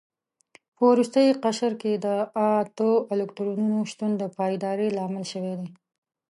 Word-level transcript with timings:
په 0.75 0.81
وروستي 0.91 1.25
قشر 1.43 1.73
کې 1.81 1.91
د 2.05 2.07
اتو 2.47 2.91
الکترونونو 3.13 3.77
شتون 3.91 4.11
د 4.17 4.23
پایداري 4.37 4.89
لامل 4.97 5.25
شوی 5.31 5.53
دی. 5.59 5.69